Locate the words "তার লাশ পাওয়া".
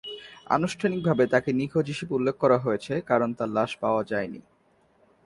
3.37-4.01